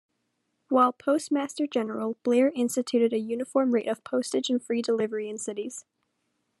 While 0.69 0.93
Postmaster-General, 0.93 2.17
Blair 2.23 2.51
instituted 2.55 3.13
a 3.13 3.19
uniform 3.19 3.71
rate 3.71 3.87
of 3.87 4.03
postage 4.03 4.49
and 4.49 4.59
free 4.59 4.81
delivery 4.81 5.29
in 5.29 5.37
cities. 5.37 5.85